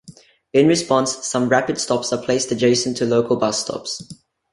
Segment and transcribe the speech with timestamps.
[0.51, 4.01] In response, some Rapid stops are placed adjacent to Local bus stops.